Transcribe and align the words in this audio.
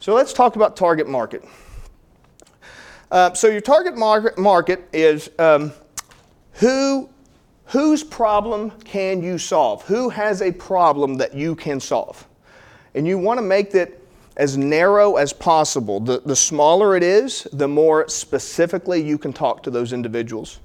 So 0.00 0.14
let's 0.14 0.32
talk 0.32 0.54
about 0.54 0.76
target 0.76 1.08
market. 1.08 1.44
Uh, 3.10 3.34
so 3.34 3.48
your 3.48 3.60
target 3.60 3.96
market, 3.96 4.38
market 4.38 4.88
is 4.92 5.30
um, 5.40 5.72
who, 6.52 7.08
whose 7.66 8.04
problem 8.04 8.70
can 8.84 9.22
you 9.22 9.38
solve? 9.38 9.82
Who 9.86 10.08
has 10.08 10.40
a 10.40 10.52
problem 10.52 11.14
that 11.16 11.34
you 11.34 11.56
can 11.56 11.80
solve? 11.80 12.28
And 12.94 13.08
you 13.08 13.18
want 13.18 13.38
to 13.38 13.42
make 13.42 13.72
that 13.72 13.92
as 14.36 14.56
narrow 14.56 15.16
as 15.16 15.32
possible. 15.32 15.98
The, 15.98 16.20
the 16.20 16.36
smaller 16.36 16.96
it 16.96 17.02
is, 17.02 17.48
the 17.52 17.66
more 17.66 18.08
specifically 18.08 19.02
you 19.02 19.18
can 19.18 19.32
talk 19.32 19.64
to 19.64 19.70
those 19.70 19.92
individuals. 19.92 20.60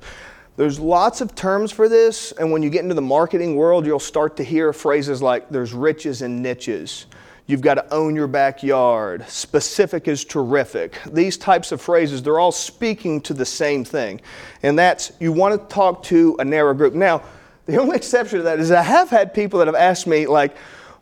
There's 0.57 0.79
lots 0.79 1.21
of 1.21 1.33
terms 1.33 1.71
for 1.71 1.89
this, 1.89 2.33
and 2.33 2.51
when 2.51 2.61
you 2.61 2.69
get 2.69 2.83
into 2.83 2.93
the 2.93 3.01
marketing 3.01 3.55
world, 3.55 3.87
you'll 3.87 3.97
start 3.97 4.37
to 4.37 4.43
hear 4.43 4.71
phrases 4.73 5.23
like 5.23 5.49
there's 5.49 5.73
riches 5.73 6.21
and 6.21 6.43
niches. 6.43 7.07
You've 7.45 7.61
got 7.61 7.73
to 7.75 7.93
own 7.93 8.15
your 8.15 8.27
backyard. 8.27 9.27
Specific 9.27 10.07
is 10.07 10.23
terrific. 10.23 10.97
These 11.05 11.35
types 11.37 11.73
of 11.73 11.81
phrases, 11.81 12.23
they're 12.23 12.39
all 12.39 12.53
speaking 12.53 13.19
to 13.21 13.33
the 13.33 13.45
same 13.45 13.83
thing. 13.83 14.21
And 14.63 14.79
that's 14.79 15.11
you 15.19 15.33
want 15.33 15.59
to 15.59 15.73
talk 15.73 16.03
to 16.03 16.37
a 16.39 16.45
narrow 16.45 16.73
group. 16.73 16.93
Now, 16.93 17.21
the 17.65 17.77
only 17.77 17.97
exception 17.97 18.39
to 18.39 18.43
that 18.43 18.59
is 18.59 18.71
I 18.71 18.81
have 18.81 19.09
had 19.09 19.33
people 19.33 19.59
that 19.59 19.67
have 19.67 19.75
asked 19.75 20.07
me, 20.07 20.25
like, 20.25 20.55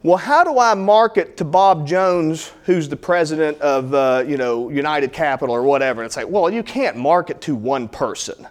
well, 0.04 0.18
how 0.18 0.44
do 0.44 0.58
I 0.58 0.74
market 0.74 1.38
to 1.38 1.46
Bob 1.46 1.86
Jones, 1.86 2.52
who's 2.66 2.90
the 2.90 2.98
president 2.98 3.60
of, 3.62 3.94
uh, 3.94 4.24
you 4.28 4.36
know, 4.36 4.70
United 4.70 5.14
Capital 5.14 5.54
or 5.54 5.62
whatever? 5.62 6.02
And 6.02 6.08
it's 6.08 6.18
like, 6.18 6.28
well, 6.28 6.50
you 6.50 6.64
can't 6.64 6.98
market 6.98 7.40
to 7.42 7.56
one 7.56 7.88
person, 7.88 8.48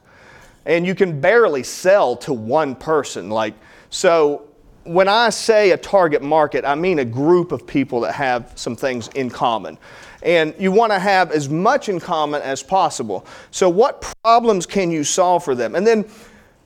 and 0.64 0.86
you 0.86 0.94
can 0.94 1.20
barely 1.20 1.64
sell 1.64 2.14
to 2.18 2.32
one 2.32 2.76
person. 2.76 3.30
Like, 3.30 3.54
so 3.90 4.49
when 4.84 5.08
I 5.08 5.30
say 5.30 5.72
a 5.72 5.76
target 5.76 6.22
market, 6.22 6.64
I 6.64 6.74
mean 6.74 6.98
a 6.98 7.04
group 7.04 7.52
of 7.52 7.66
people 7.66 8.00
that 8.00 8.14
have 8.14 8.52
some 8.54 8.76
things 8.76 9.08
in 9.08 9.30
common. 9.30 9.78
And 10.22 10.54
you 10.58 10.72
want 10.72 10.92
to 10.92 10.98
have 10.98 11.32
as 11.32 11.48
much 11.48 11.88
in 11.88 12.00
common 12.00 12.42
as 12.42 12.62
possible. 12.62 13.26
So, 13.50 13.68
what 13.68 14.14
problems 14.22 14.66
can 14.66 14.90
you 14.90 15.04
solve 15.04 15.44
for 15.44 15.54
them? 15.54 15.74
And 15.74 15.86
then, 15.86 16.04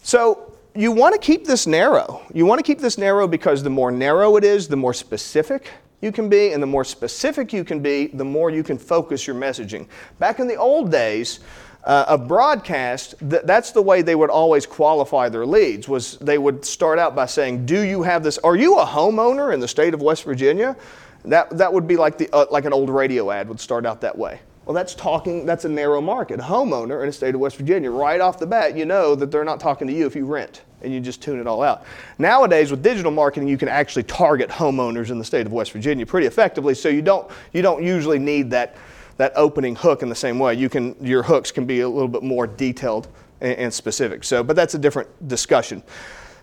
so 0.03 0.53
you 0.75 0.91
want 0.91 1.15
to 1.15 1.21
keep 1.21 1.45
this 1.45 1.67
narrow. 1.67 2.23
You 2.33 2.47
want 2.47 2.59
to 2.59 2.65
keep 2.65 2.81
this 2.81 2.99
narrow 2.99 3.29
because 3.29 3.63
the 3.63 3.71
more 3.71 3.93
narrow 3.93 4.37
it 4.37 4.45
is, 4.45 4.67
the 4.67 4.77
more 4.77 4.95
specific 4.95 5.71
you 6.01 6.11
can 6.11 6.29
be, 6.29 6.53
and 6.53 6.63
the 6.63 6.67
more 6.67 6.85
specific 6.85 7.53
you 7.53 7.65
can 7.65 7.81
be, 7.81 8.09
the 8.09 8.25
more 8.25 8.51
you 8.51 8.63
can 8.63 8.77
focus 8.77 9.27
your 9.27 9.37
messaging. 9.37 9.87
Back 10.19 10.41
in 10.41 10.49
the 10.49 10.57
old 10.57 10.91
days, 10.91 11.41
uh, 11.85 12.05
a 12.09 12.19
broadcast 12.19 13.15
th- 13.19 13.43
that's 13.45 13.71
the 13.73 13.83
way 13.83 14.03
they 14.03 14.15
would 14.15 14.31
always 14.31 14.67
qualify 14.67 15.29
their 15.29 15.47
leads 15.47 15.89
was 15.89 16.17
they 16.19 16.39
would 16.39 16.65
start 16.65 16.99
out 16.99 17.15
by 17.15 17.27
saying 17.27 17.67
do 17.67 17.83
you 17.83 18.03
have 18.03 18.23
this 18.23 18.39
are 18.39 18.57
you 18.57 18.79
a 18.79 18.87
homeowner 18.87 19.53
in 19.53 19.61
the 19.61 19.69
state 19.69 19.95
of 19.95 20.01
west 20.01 20.25
virginia 20.25 20.77
that, 21.27 21.49
that 21.57 21.73
would 21.73 21.87
be 21.89 21.97
like, 21.97 22.19
the, 22.19 22.29
uh, 22.35 22.45
like 22.51 22.67
an 22.67 22.75
old 22.75 22.91
radio 22.91 23.31
ad 23.31 23.49
would 23.49 23.59
start 23.59 23.87
out 23.87 24.03
that 24.03 24.17
way 24.17 24.41
well, 24.65 24.75
that's 24.75 24.95
talking, 24.95 25.45
that's 25.45 25.67
a 25.67 25.69
narrow 25.69 26.01
market. 26.01 26.41
A 26.41 26.43
homeowner 26.43 27.01
in 27.03 27.07
the 27.07 27.13
state 27.13 27.35
of 27.35 27.41
West 27.41 27.57
Virginia, 27.57 27.91
right 27.91 28.21
off 28.21 28.39
the 28.39 28.47
bat, 28.47 28.75
you 28.75 28.87
know 28.87 29.15
that 29.15 29.31
they're 29.31 29.45
not 29.45 29.61
talking 29.61 29.87
to 29.87 29.93
you 29.93 30.07
if 30.07 30.17
you 30.17 30.25
rent 30.25 30.63
and 30.81 30.93
you 30.93 31.01
just 31.01 31.23
tune 31.23 31.39
it 31.39 31.47
all 31.47 31.63
out. 31.63 31.85
Nowadays, 32.19 32.71
with 32.71 32.83
digital 32.83 33.11
marketing, 33.11 33.49
you 33.49 33.59
can 33.59 33.69
actually 33.69 34.05
target 34.05 34.49
homeowners 34.49 35.11
in 35.11 35.19
the 35.19 35.25
state 35.25 35.45
of 35.45 35.53
West 35.53 35.73
Virginia 35.73 36.07
pretty 36.07 36.27
effectively, 36.27 36.75
so 36.75 36.89
you 36.89 37.03
don't, 37.03 37.31
you 37.53 37.61
don't 37.61 37.83
usually 37.83 38.19
need 38.19 38.51
that, 38.51 38.77
that 39.17 39.33
opening 39.37 39.77
hook 39.77 40.03
in 40.03 40.09
the 40.09 40.15
same 40.15 40.39
way. 40.39 40.55
You 40.55 40.69
can, 40.69 40.97
your 41.05 41.23
hooks 41.23 41.51
can 41.51 41.67
be 41.67 41.81
a 41.81 41.89
little 41.89 42.09
bit 42.09 42.23
more 42.23 42.47
detailed 42.47 43.09
and, 43.41 43.59
and 43.59 43.75
specific. 43.75 44.25
So, 44.25 44.43
but 44.43 44.57
that's 44.57 44.75
a 44.75 44.79
different 44.79 45.29
discussion. 45.29 45.83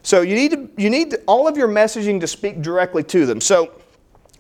So 0.04 0.22
you 0.22 0.36
need, 0.36 0.52
to, 0.52 0.70
you 0.78 0.90
need 0.90 1.12
to, 1.12 1.22
all 1.28 1.48
of 1.48 1.58
your 1.58 1.68
messaging 1.68 2.20
to 2.22 2.28
speak 2.28 2.62
directly 2.62 3.04
to 3.04 3.26
them. 3.26 3.40
So 3.40 3.74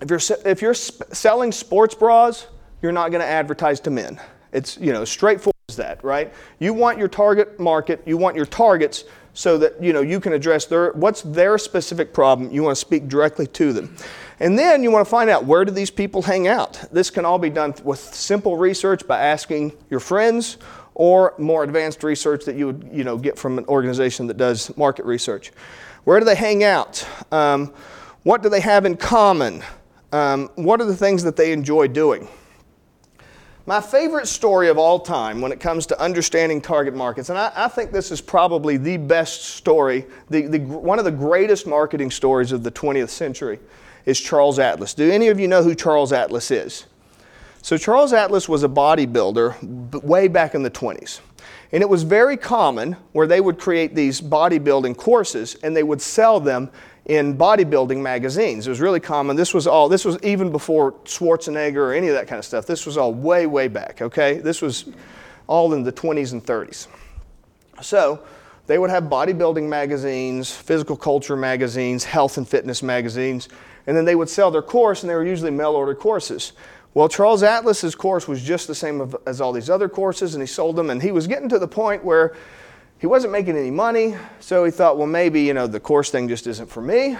if 0.01 0.09
you're, 0.09 0.37
if 0.45 0.61
you're 0.61 0.73
selling 0.73 1.51
sports 1.51 1.93
bras, 1.93 2.47
you're 2.81 2.91
not 2.91 3.11
going 3.11 3.21
to 3.21 3.27
advertise 3.27 3.79
to 3.81 3.91
men. 3.91 4.19
It's, 4.51 4.77
you 4.77 4.91
know, 4.91 5.05
straightforward 5.05 5.55
as 5.69 5.75
that, 5.75 6.03
right? 6.03 6.33
You 6.59 6.73
want 6.73 6.97
your 6.97 7.07
target 7.07 7.59
market, 7.59 8.01
you 8.05 8.17
want 8.17 8.35
your 8.35 8.47
targets 8.47 9.03
so 9.33 9.57
that, 9.59 9.81
you 9.81 9.93
know, 9.93 10.01
you 10.01 10.19
can 10.19 10.33
address 10.33 10.65
their, 10.65 10.91
what's 10.93 11.21
their 11.21 11.57
specific 11.57 12.13
problem. 12.13 12.51
You 12.51 12.63
want 12.63 12.75
to 12.75 12.81
speak 12.81 13.07
directly 13.07 13.47
to 13.47 13.71
them. 13.71 13.95
And 14.41 14.57
then 14.57 14.81
you 14.81 14.89
want 14.89 15.05
to 15.05 15.09
find 15.09 15.29
out 15.29 15.45
where 15.45 15.63
do 15.63 15.71
these 15.71 15.91
people 15.91 16.23
hang 16.23 16.47
out. 16.47 16.83
This 16.91 17.11
can 17.11 17.25
all 17.25 17.37
be 17.37 17.51
done 17.51 17.75
with 17.83 17.99
simple 17.99 18.57
research 18.57 19.07
by 19.07 19.21
asking 19.21 19.73
your 19.91 19.99
friends 19.99 20.57
or 20.95 21.35
more 21.37 21.63
advanced 21.63 22.03
research 22.03 22.45
that 22.45 22.55
you 22.55 22.65
would, 22.65 22.89
you 22.91 23.03
know, 23.03 23.19
get 23.19 23.37
from 23.37 23.59
an 23.59 23.65
organization 23.65 24.25
that 24.25 24.37
does 24.37 24.75
market 24.75 25.05
research. 25.05 25.51
Where 26.05 26.17
do 26.17 26.25
they 26.25 26.33
hang 26.33 26.63
out? 26.63 27.07
Um, 27.31 27.71
what 28.23 28.41
do 28.41 28.49
they 28.49 28.61
have 28.61 28.83
in 28.83 28.97
common? 28.97 29.61
Um, 30.11 30.49
what 30.55 30.81
are 30.81 30.85
the 30.85 30.97
things 30.97 31.21
that 31.21 31.35
they 31.35 31.51
enjoy 31.51 31.87
doing? 31.87 32.27
My 33.67 33.79
favorite 33.79 34.27
story 34.27 34.69
of 34.69 34.79
all 34.79 34.99
time 34.99 35.39
when 35.39 35.51
it 35.51 35.59
comes 35.59 35.85
to 35.85 36.01
understanding 36.01 36.61
target 36.61 36.95
markets, 36.95 37.29
and 37.29 37.37
I, 37.37 37.51
I 37.55 37.67
think 37.67 37.91
this 37.91 38.09
is 38.09 38.21
probably 38.21 38.77
the 38.77 38.97
best 38.97 39.43
story, 39.43 40.07
the, 40.31 40.47
the, 40.47 40.59
one 40.61 40.97
of 40.97 41.05
the 41.05 41.11
greatest 41.11 41.67
marketing 41.67 42.09
stories 42.09 42.51
of 42.51 42.63
the 42.63 42.71
20th 42.71 43.09
century, 43.09 43.59
is 44.05 44.19
Charles 44.19 44.59
Atlas. 44.59 44.93
Do 44.93 45.09
any 45.11 45.27
of 45.27 45.39
you 45.39 45.47
know 45.47 45.63
who 45.63 45.75
Charles 45.75 46.11
Atlas 46.11 46.51
is? 46.51 46.85
So, 47.61 47.77
Charles 47.77 48.11
Atlas 48.11 48.49
was 48.49 48.63
a 48.63 48.67
bodybuilder 48.67 50.03
way 50.03 50.27
back 50.27 50.55
in 50.55 50.63
the 50.63 50.71
20s. 50.71 51.19
And 51.71 51.81
it 51.81 51.87
was 51.87 52.03
very 52.03 52.35
common 52.35 52.93
where 53.13 53.27
they 53.27 53.39
would 53.39 53.59
create 53.59 53.95
these 53.95 54.19
bodybuilding 54.19 54.97
courses 54.97 55.55
and 55.63 55.75
they 55.75 55.83
would 55.83 56.01
sell 56.01 56.39
them 56.39 56.69
in 57.05 57.37
bodybuilding 57.37 58.01
magazines. 58.01 58.67
It 58.67 58.69
was 58.69 58.81
really 58.81 58.99
common. 58.99 59.35
This 59.35 59.53
was 59.53 59.67
all, 59.67 59.87
this 59.87 60.05
was 60.05 60.17
even 60.21 60.51
before 60.51 60.93
Schwarzenegger 61.05 61.77
or 61.77 61.93
any 61.93 62.09
of 62.09 62.15
that 62.15 62.27
kind 62.27 62.39
of 62.39 62.45
stuff. 62.45 62.65
This 62.65 62.85
was 62.85 62.97
all 62.97 63.13
way, 63.13 63.47
way 63.47 63.67
back, 63.67 64.01
okay? 64.01 64.35
This 64.35 64.61
was 64.61 64.85
all 65.47 65.73
in 65.73 65.83
the 65.83 65.91
20s 65.91 66.33
and 66.33 66.43
30s. 66.43 66.87
So 67.81 68.23
they 68.67 68.77
would 68.77 68.89
have 68.89 69.05
bodybuilding 69.05 69.67
magazines, 69.67 70.51
physical 70.51 70.95
culture 70.95 71.35
magazines, 71.35 72.03
health 72.03 72.37
and 72.37 72.47
fitness 72.47 72.83
magazines, 72.83 73.49
and 73.87 73.95
then 73.95 74.05
they 74.05 74.15
would 74.15 74.29
sell 74.29 74.51
their 74.51 74.61
course, 74.61 75.03
and 75.03 75.09
they 75.09 75.15
were 75.15 75.25
usually 75.25 75.51
mail 75.51 75.71
order 75.71 75.95
courses. 75.95 76.53
Well, 76.93 77.07
Charles 77.07 77.41
Atlas's 77.41 77.95
course 77.95 78.27
was 78.27 78.43
just 78.43 78.67
the 78.67 78.75
same 78.75 79.13
as 79.25 79.39
all 79.39 79.53
these 79.53 79.69
other 79.69 79.87
courses, 79.87 80.35
and 80.35 80.41
he 80.41 80.47
sold 80.47 80.75
them, 80.75 80.89
and 80.89 81.01
he 81.01 81.11
was 81.11 81.27
getting 81.27 81.47
to 81.49 81.59
the 81.59 81.67
point 81.67 82.03
where 82.03 82.35
he 83.01 83.07
wasn't 83.07 83.31
making 83.33 83.57
any 83.57 83.71
money, 83.71 84.15
so 84.39 84.63
he 84.63 84.69
thought, 84.69 84.97
well, 84.97 85.07
maybe, 85.07 85.41
you 85.41 85.55
know, 85.55 85.65
the 85.65 85.79
course 85.79 86.11
thing 86.11 86.27
just 86.27 86.45
isn't 86.45 86.69
for 86.69 86.81
me. 86.81 87.17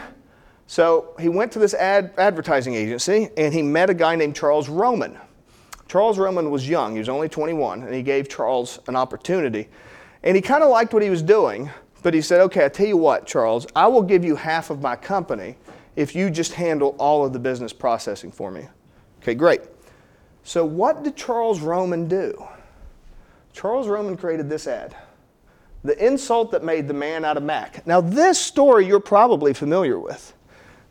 So 0.67 1.16
he 1.19 1.27
went 1.27 1.51
to 1.53 1.59
this 1.59 1.73
ad, 1.73 2.13
advertising 2.17 2.75
agency 2.75 3.29
and 3.35 3.53
he 3.53 3.61
met 3.61 3.89
a 3.89 3.94
guy 3.94 4.16
named 4.16 4.35
Charles 4.35 4.69
Roman. 4.69 5.17
Charles 5.89 6.17
Roman 6.19 6.51
was 6.51 6.69
young, 6.69 6.94
he 6.94 7.00
was 7.00 7.09
only 7.09 7.27
21, 7.27 7.81
and 7.81 7.94
he 7.94 8.03
gave 8.03 8.29
Charles 8.29 8.79
an 8.88 8.95
opportunity. 8.95 9.67
And 10.23 10.35
he 10.35 10.41
kind 10.41 10.63
of 10.63 10.69
liked 10.69 10.94
what 10.94 11.01
he 11.01 11.09
was 11.09 11.23
doing, 11.23 11.69
but 12.03 12.13
he 12.13 12.21
said, 12.21 12.41
okay, 12.41 12.63
I 12.63 12.69
tell 12.69 12.85
you 12.85 12.95
what, 12.95 13.25
Charles, 13.25 13.66
I 13.75 13.88
will 13.88 14.03
give 14.03 14.23
you 14.23 14.35
half 14.35 14.69
of 14.69 14.81
my 14.81 14.95
company 14.95 15.57
if 15.96 16.16
you 16.16 16.29
just 16.29 16.53
handle 16.53 16.96
all 16.97 17.25
of 17.25 17.34
the 17.34 17.40
business 17.40 17.74
processing 17.74 18.31
for 18.31 18.52
me. 18.52 18.68
Okay, 19.22 19.35
great. 19.35 19.62
So 20.44 20.66
what 20.66 21.03
did 21.03 21.16
Charles 21.16 21.62
Roman 21.62 22.07
do? 22.07 22.44
Charles 23.53 23.88
Roman 23.88 24.18
created 24.18 24.50
this 24.50 24.68
ad 24.68 24.96
the 25.84 26.06
insult 26.06 26.51
that 26.51 26.63
made 26.63 26.88
the 26.88 26.94
man 26.94 27.25
out 27.25 27.38
of 27.38 27.44
Mac. 27.44 27.85
Now, 27.88 28.01
this 28.01 28.40
story 28.40 28.85
you're 28.85 29.00
probably 29.00 29.53
familiar 29.53 30.00
with. 30.00 30.34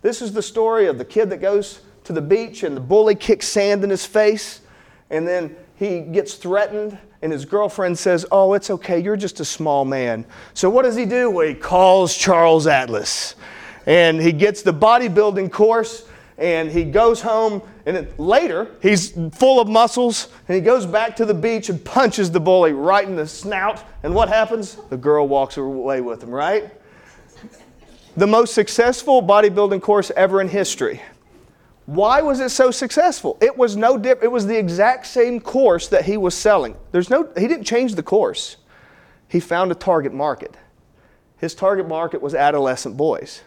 This 0.03 0.21
is 0.21 0.33
the 0.33 0.43
story 0.43 0.87
of 0.87 0.99
the 0.99 1.05
kid 1.05 1.31
that 1.31 1.39
goes 1.39 1.81
to 2.05 2.13
the 2.13 2.23
beach 2.23 2.63
and 2.63 2.77
the 2.77 2.81
bully 2.81 3.15
kicks 3.15 3.47
sand 3.47 3.85
in 3.85 3.91
his 3.91 4.05
face, 4.05 4.63
and 5.11 5.27
then 5.27 5.55
he 5.77 6.01
gets 6.01 6.35
threatened, 6.35 6.99
and 7.23 7.31
his 7.31 7.45
girlfriend 7.45 7.99
says, 7.99 8.27
Oh, 8.33 8.55
it's 8.55 8.71
okay, 8.71 8.99
you're 8.99 9.17
just 9.17 9.41
a 9.41 9.45
small 9.45 9.85
man. 9.85 10.25
So, 10.55 10.69
what 10.69 10.83
does 10.83 10.97
he 10.97 11.05
do? 11.05 11.31
Well, 11.31 11.47
he 11.47 11.55
calls 11.55 12.17
Charles 12.17 12.67
Atlas, 12.67 13.37
and 13.87 14.21
he 14.21 14.33
gets 14.33 14.63
the 14.63 14.73
bodybuilding 14.73 15.51
course 15.51 16.07
and 16.39 16.71
he 16.71 16.85
goes 16.85 17.21
home 17.21 17.63
and 17.85 18.09
later 18.19 18.75
he's 18.83 19.13
full 19.33 19.61
of 19.61 19.69
muscles 19.69 20.29
and 20.49 20.55
he 20.55 20.61
goes 20.61 20.87
back 20.87 21.15
to 21.17 21.25
the 21.25 21.35
beach 21.35 21.69
and 21.69 21.85
punches 21.85 22.31
the 22.31 22.41
bully 22.41 22.73
right 22.73 23.07
in 23.07 23.15
the 23.15 23.27
snout. 23.27 23.85
And 24.03 24.15
what 24.15 24.29
happens? 24.29 24.77
The 24.89 24.97
girl 24.97 25.29
walks 25.29 25.59
away 25.59 26.01
with 26.01 26.23
him 26.23 26.31
right? 26.31 26.73
The 28.17 28.27
most 28.27 28.55
successful 28.55 29.23
bodybuilding 29.23 29.83
course 29.83 30.11
ever 30.17 30.41
in 30.41 30.49
history. 30.49 31.01
Why 31.87 32.23
was 32.23 32.41
it 32.41 32.51
so 32.51 32.71
successful? 32.71 33.37
It 33.41 33.57
was 33.57 33.77
no 33.77 33.99
dip, 33.99 34.23
it 34.23 34.31
was 34.31 34.47
the 34.47 34.57
exact 34.57 35.07
same 35.07 35.41
course 35.41 35.89
that 35.89 36.05
he 36.05 36.17
was 36.17 36.35
selling. 36.35 36.77
There's 36.93 37.11
no 37.11 37.29
he 37.37 37.47
didn't 37.47 37.65
change 37.65 37.95
the 37.95 38.03
course. 38.03 38.57
He 39.29 39.41
found 39.41 39.71
a 39.71 39.75
target 39.75 40.15
market. 40.15 40.57
His 41.37 41.55
target 41.55 41.87
market 41.89 42.21
was 42.21 42.35
adolescent 42.35 42.97
boys 42.97 43.43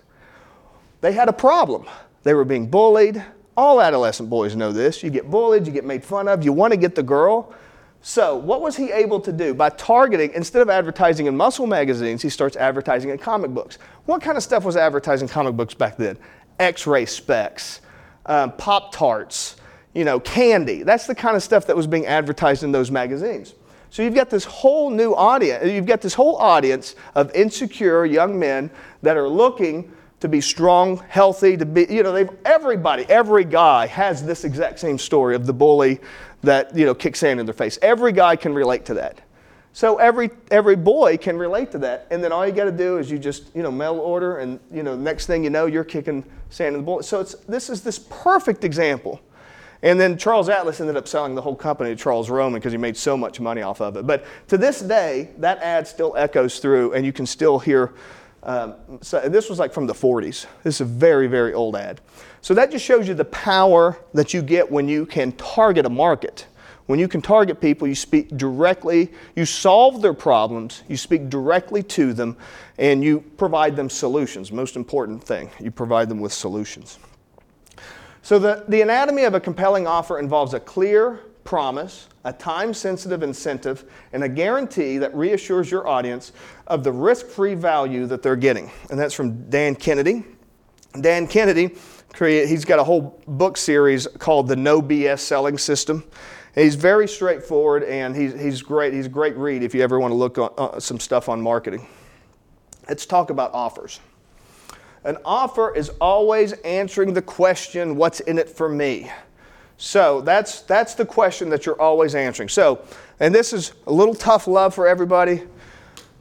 they 1.03 1.11
had 1.11 1.27
a 1.27 1.33
problem 1.33 1.85
they 2.23 2.33
were 2.33 2.45
being 2.45 2.65
bullied. 2.65 3.21
All 3.57 3.81
adolescent 3.81 4.29
boys 4.29 4.55
know 4.55 4.71
this. 4.71 5.03
You 5.03 5.09
get 5.09 5.29
bullied, 5.29 5.67
you 5.67 5.73
get 5.73 5.83
made 5.83 6.01
fun 6.01 6.29
of, 6.29 6.45
you 6.45 6.53
want 6.53 6.71
to 6.71 6.77
get 6.77 6.95
the 6.95 7.03
girl. 7.03 7.53
So, 8.01 8.37
what 8.37 8.61
was 8.61 8.77
he 8.77 8.89
able 8.89 9.19
to 9.19 9.33
do? 9.33 9.53
By 9.53 9.69
targeting, 9.69 10.31
instead 10.33 10.61
of 10.61 10.69
advertising 10.69 11.25
in 11.25 11.35
muscle 11.35 11.67
magazines, 11.67 12.21
he 12.21 12.29
starts 12.29 12.55
advertising 12.55 13.09
in 13.09 13.17
comic 13.17 13.51
books. 13.51 13.79
What 14.05 14.21
kind 14.21 14.37
of 14.37 14.43
stuff 14.43 14.63
was 14.63 14.77
advertising 14.77 15.27
comic 15.27 15.55
books 15.55 15.73
back 15.73 15.97
then? 15.97 16.17
X 16.57 16.87
ray 16.87 17.05
specs, 17.05 17.81
um, 18.25 18.53
Pop 18.53 18.93
Tarts, 18.93 19.57
you 19.93 20.05
know, 20.05 20.21
candy. 20.21 20.83
That's 20.83 21.05
the 21.05 21.15
kind 21.15 21.35
of 21.35 21.43
stuff 21.43 21.67
that 21.67 21.75
was 21.75 21.85
being 21.85 22.05
advertised 22.05 22.63
in 22.63 22.71
those 22.71 22.91
magazines. 22.91 23.55
So 23.89 24.03
you've 24.03 24.15
got 24.15 24.29
this 24.29 24.45
whole 24.45 24.89
new 24.89 25.13
audience, 25.13 25.69
you've 25.69 25.85
got 25.85 25.99
this 25.99 26.13
whole 26.13 26.37
audience 26.37 26.95
of 27.13 27.29
insecure 27.35 28.05
young 28.05 28.39
men 28.39 28.71
that 29.01 29.17
are 29.17 29.27
looking 29.27 29.91
to 30.23 30.29
be 30.29 30.39
strong, 30.39 31.03
healthy, 31.09 31.57
to 31.57 31.65
be, 31.65 31.85
you 31.89 32.01
know, 32.01 32.13
they've, 32.13 32.29
everybody, 32.45 33.05
every 33.09 33.43
guy 33.43 33.87
has 33.87 34.25
this 34.25 34.45
exact 34.45 34.79
same 34.79 34.97
story 34.97 35.35
of 35.35 35.45
the 35.45 35.51
bully 35.51 35.99
that, 36.43 36.73
you 36.73 36.85
know, 36.85 36.95
kicks 36.95 37.19
sand 37.19 37.41
in 37.41 37.45
their 37.45 37.53
face. 37.53 37.77
Every 37.81 38.13
guy 38.13 38.37
can 38.37 38.53
relate 38.53 38.85
to 38.85 38.93
that. 38.93 39.19
So 39.73 39.97
every, 39.97 40.29
every 40.49 40.77
boy 40.77 41.17
can 41.17 41.37
relate 41.37 41.71
to 41.71 41.77
that. 41.79 42.07
And 42.09 42.23
then 42.23 42.31
all 42.31 42.47
you 42.47 42.53
got 42.53 42.63
to 42.65 42.71
do 42.71 42.99
is 42.99 43.11
you 43.11 43.19
just, 43.19 43.53
you 43.53 43.63
know, 43.63 43.71
mail 43.71 43.99
order 43.99 44.37
and, 44.37 44.61
you 44.71 44.81
know, 44.81 44.95
next 44.95 45.25
thing 45.25 45.43
you 45.43 45.49
know, 45.49 45.65
you're 45.65 45.83
kicking 45.83 46.23
sand 46.49 46.75
in 46.75 46.81
the 46.83 46.85
bullet. 46.85 47.03
So 47.03 47.19
it's, 47.19 47.35
this 47.49 47.69
is 47.69 47.81
this 47.81 47.99
perfect 47.99 48.63
example 48.63 49.21
and 49.83 49.99
then 49.99 50.17
Charles 50.17 50.47
Atlas 50.47 50.79
ended 50.79 50.95
up 50.95 51.09
selling 51.09 51.35
the 51.35 51.41
whole 51.41 51.57
company 51.57 51.89
to 51.89 52.01
Charles 52.01 52.29
Roman 52.29 52.57
because 52.57 52.71
he 52.71 52.77
made 52.77 52.95
so 52.95 53.17
much 53.17 53.41
money 53.41 53.61
off 53.61 53.81
of 53.81 53.97
it. 53.97 54.07
But 54.07 54.23
to 54.47 54.57
this 54.57 54.79
day, 54.79 55.31
that 55.39 55.61
ad 55.61 55.85
still 55.85 56.15
echoes 56.15 56.59
through, 56.59 56.93
and 56.93 57.05
you 57.05 57.11
can 57.11 57.25
still 57.25 57.59
hear. 57.59 57.93
Um, 58.43 58.75
so 59.01 59.21
this 59.29 59.49
was 59.49 59.57
like 59.57 59.73
from 59.73 59.87
the 59.87 59.93
40s. 59.93 60.45
This 60.63 60.75
is 60.75 60.81
a 60.81 60.85
very, 60.85 61.27
very 61.27 61.53
old 61.53 61.75
ad. 61.75 62.01
So 62.41 62.53
that 62.53 62.71
just 62.71 62.83
shows 62.83 63.07
you 63.07 63.13
the 63.13 63.25
power 63.25 63.97
that 64.13 64.33
you 64.33 64.41
get 64.41 64.69
when 64.69 64.87
you 64.87 65.05
can 65.05 65.31
target 65.33 65.85
a 65.85 65.89
market. 65.89 66.45
When 66.85 66.99
you 66.99 67.07
can 67.07 67.21
target 67.21 67.61
people, 67.61 67.87
you 67.87 67.95
speak 67.95 68.35
directly, 68.35 69.09
you 69.37 69.45
solve 69.45 70.01
their 70.01 70.13
problems, 70.13 70.83
you 70.89 70.97
speak 70.97 71.29
directly 71.29 71.81
to 71.83 72.13
them, 72.13 72.35
and 72.77 73.01
you 73.01 73.21
provide 73.37 73.77
them 73.77 73.89
solutions. 73.89 74.51
Most 74.51 74.75
important 74.75 75.23
thing, 75.23 75.49
you 75.61 75.71
provide 75.71 76.09
them 76.09 76.19
with 76.19 76.33
solutions. 76.33 76.99
So, 78.21 78.39
the, 78.39 78.65
the 78.67 78.81
anatomy 78.81 79.23
of 79.23 79.33
a 79.33 79.39
compelling 79.39 79.87
offer 79.87 80.19
involves 80.19 80.53
a 80.53 80.59
clear 80.59 81.21
promise, 81.43 82.07
a 82.23 82.33
time 82.33 82.73
sensitive 82.73 83.23
incentive, 83.23 83.85
and 84.13 84.23
a 84.23 84.29
guarantee 84.29 84.97
that 84.97 85.13
reassures 85.15 85.69
your 85.69 85.87
audience 85.87 86.31
of 86.67 86.83
the 86.83 86.91
risk 86.91 87.27
free 87.27 87.53
value 87.53 88.05
that 88.07 88.21
they're 88.21 88.35
getting. 88.35 88.71
And 88.89 88.99
that's 88.99 89.13
from 89.13 89.49
Dan 89.49 89.75
Kennedy. 89.75 90.23
Dan 90.99 91.27
Kennedy, 91.27 91.75
he's 92.17 92.65
got 92.65 92.79
a 92.79 92.83
whole 92.83 93.21
book 93.27 93.57
series 93.57 94.07
called 94.19 94.47
The 94.47 94.55
No 94.55 94.81
BS 94.81 95.19
Selling 95.19 95.57
System. 95.57 96.03
he's 96.53 96.75
very 96.75 97.07
straightforward 97.07 97.83
and 97.83 98.15
he's, 98.15 98.33
he's 98.33 98.61
great. 98.61 98.93
He's 98.93 99.07
a 99.07 99.09
great 99.09 99.35
read 99.35 99.63
if 99.63 99.73
you 99.73 99.81
ever 99.81 99.99
want 99.99 100.11
to 100.11 100.15
look 100.15 100.37
at 100.37 100.51
uh, 100.57 100.79
some 100.79 100.99
stuff 100.99 101.29
on 101.29 101.41
marketing. 101.41 101.87
Let's 102.87 103.05
talk 103.05 103.29
about 103.29 103.53
offers. 103.53 103.99
An 105.03 105.17
offer 105.25 105.75
is 105.75 105.89
always 105.99 106.53
answering 106.61 107.13
the 107.13 107.21
question, 107.21 107.95
what's 107.95 108.21
in 108.21 108.37
it 108.37 108.49
for 108.49 108.69
me? 108.69 109.11
So 109.77 110.21
that's, 110.21 110.61
that's 110.61 110.93
the 110.93 111.05
question 111.05 111.49
that 111.49 111.65
you're 111.65 111.79
always 111.81 112.15
answering. 112.15 112.49
So, 112.49 112.85
and 113.19 113.33
this 113.33 113.53
is 113.53 113.73
a 113.87 113.91
little 113.91 114.15
tough 114.15 114.47
love 114.47 114.73
for 114.73 114.87
everybody. 114.87 115.43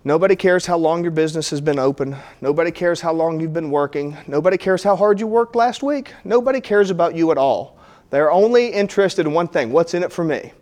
Nobody 0.05 0.35
cares 0.35 0.67
how 0.67 0.79
long 0.79 1.03
your 1.03 1.13
business 1.13 1.51
has 1.51 1.61
been 1.61 1.79
open. 1.79 2.17
Nobody 2.41 2.73
cares 2.73 3.01
how 3.01 3.13
long 3.13 3.39
you've 3.39 3.53
been 3.53 3.71
working. 3.71 4.17
Nobody 4.27 4.59
cares 4.59 4.83
how 4.83 4.97
hard 4.97 5.21
you 5.21 5.29
worked 5.29 5.55
last 5.55 5.83
week. 5.83 6.13
Nobody 6.25 6.61
cares 6.61 6.91
about 6.91 7.15
you 7.15 7.31
at 7.31 7.39
all. 7.39 7.79
They're 8.11 8.33
only 8.33 8.69
interested 8.69 9.27
in 9.27 9.33
one 9.33 9.49
thing 9.49 9.71
what's 9.71 9.95
in 9.95 10.03
it 10.03 10.13
for 10.13 10.25
me? 10.25 10.53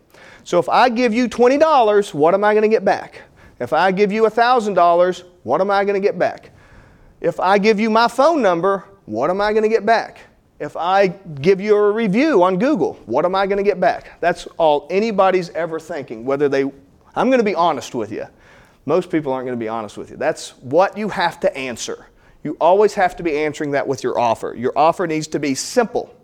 So 0.45 0.59
if 0.59 0.69
I 0.69 0.89
give 0.89 1.15
you 1.15 1.29
$20, 1.29 2.15
what 2.15 2.35
am 2.35 2.45
I 2.45 2.53
going 2.53 2.63
to 2.63 2.69
get 2.69 2.85
back? 2.85 3.23
If 3.59 3.73
I 3.73 3.93
give 3.93 4.13
you 4.13 4.23
$1,000, 4.25 5.25
what 5.43 5.61
am 5.61 5.71
I 5.71 5.85
going 5.85 6.01
to 6.01 6.07
get 6.07 6.19
back? 6.19 6.51
If 7.21 7.41
I 7.41 7.59
give 7.59 7.81
you 7.81 7.91
my 7.91 8.09
phone 8.09 8.41
number, 8.41 8.85
what 9.07 9.31
am 9.31 9.41
I 9.41 9.53
going 9.53 9.63
to 9.63 9.69
get 9.69 9.85
back? 9.85 10.21
If 10.61 10.77
I 10.77 11.09
give 11.09 11.59
you 11.59 11.75
a 11.75 11.91
review 11.91 12.43
on 12.43 12.59
Google, 12.59 12.95
what 13.07 13.25
am 13.25 13.35
I 13.35 13.47
going 13.47 13.57
to 13.57 13.65
get 13.65 13.81
back? 13.81 14.21
That's 14.21 14.47
all 14.59 14.87
anybody's 14.91 15.49
ever 15.51 15.81
thinking, 15.81 16.27
whether 16.27 16.51
they, 16.51 16.65
I'm 17.15 17.29
going 17.29 17.39
to 17.39 17.45
be 17.45 17.55
honest 17.55 17.95
with 17.95 18.12
you. 18.12 18.27
Most 18.85 19.11
people 19.11 19.33
aren't 19.33 19.47
going 19.47 19.59
to 19.59 19.62
be 19.62 19.69
honest 19.69 19.97
with 19.97 20.11
you. 20.11 20.19
That's 20.19 20.51
what 20.59 20.99
you 20.99 21.09
have 21.09 21.41
to 21.41 21.57
answer. 21.57 22.07
You 22.45 22.59
always 22.61 22.93
have 22.95 23.17
to 23.17 23.23
be 23.23 23.39
answering 23.39 23.71
that 23.71 23.89
with 23.89 24.05
your 24.05 24.19
offer. 24.19 24.55
Your 24.55 24.73
offer 24.77 25.07
needs 25.07 25.27
to 25.29 25.39
be 25.39 25.55
simple, 25.55 26.15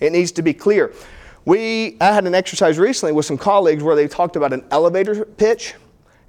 it 0.00 0.12
needs 0.12 0.32
to 0.32 0.42
be 0.42 0.54
clear. 0.54 0.92
We, 1.44 1.98
I 2.00 2.06
had 2.06 2.26
an 2.26 2.34
exercise 2.34 2.78
recently 2.78 3.12
with 3.12 3.26
some 3.26 3.36
colleagues 3.36 3.82
where 3.82 3.94
they 3.94 4.08
talked 4.08 4.36
about 4.36 4.54
an 4.54 4.64
elevator 4.70 5.26
pitch, 5.26 5.74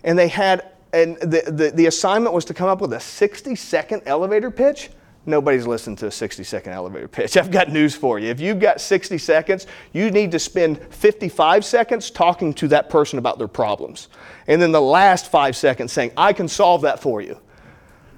and 0.04 0.20
they 0.20 0.28
had 0.28 0.72
and 0.92 1.18
the, 1.18 1.44
the, 1.52 1.72
the 1.72 1.86
assignment 1.88 2.34
was 2.34 2.46
to 2.46 2.54
come 2.54 2.70
up 2.70 2.80
with 2.80 2.94
a 2.94 3.00
60 3.00 3.56
second 3.56 4.04
elevator 4.06 4.50
pitch. 4.50 4.90
Nobody's 5.28 5.66
listened 5.66 5.98
to 6.00 6.08
a 6.08 6.12
60 6.12 6.44
second 6.44 6.74
elevator 6.74 7.08
pitch. 7.08 7.36
I've 7.36 7.50
got 7.50 7.72
news 7.72 7.96
for 7.96 8.20
you. 8.20 8.30
If 8.30 8.40
you've 8.40 8.60
got 8.60 8.80
60 8.80 9.18
seconds, 9.18 9.66
you 9.92 10.12
need 10.12 10.32
to 10.32 10.40
spend 10.40 10.80
55 10.94 11.66
seconds 11.66 12.12
talking 12.12 12.54
to 12.56 12.68
that 12.68 12.90
person 12.90 13.18
about 13.18 13.40
their 13.40 13.48
problems. 13.48 14.10
And 14.48 14.62
then 14.62 14.72
the 14.72 14.82
last 14.82 15.32
five 15.32 15.56
seconds 15.56 15.92
saying, 15.92 16.12
I 16.16 16.32
can 16.32 16.48
solve 16.48 16.84
that 16.84 17.00
for 17.00 17.22
you. 17.22 17.40